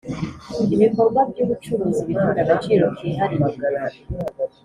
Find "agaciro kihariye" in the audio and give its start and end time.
2.43-3.55